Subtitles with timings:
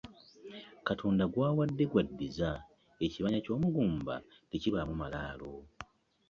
[0.87, 2.51] Katonda gw'awadde gw'adizza,
[3.05, 4.15] ekibanja ky'omugumba
[4.51, 5.53] tekibaamu malaalo.